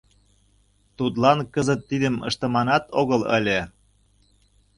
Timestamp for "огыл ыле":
2.99-3.59